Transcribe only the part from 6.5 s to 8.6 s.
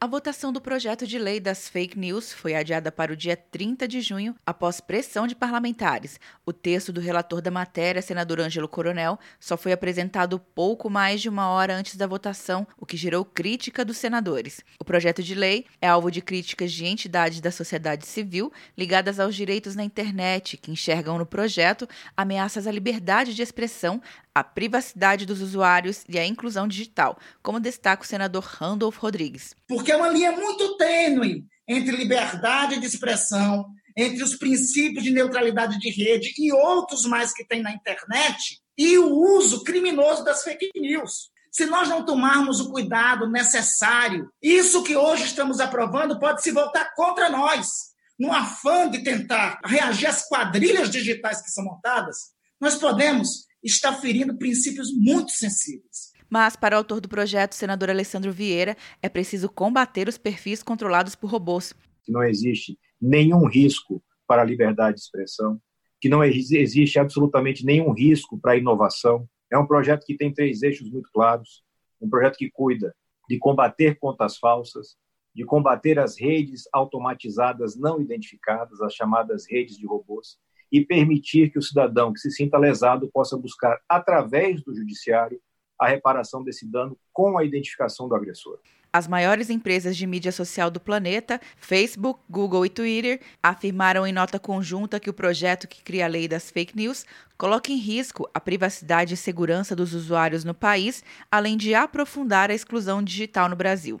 texto do relator da matéria, senador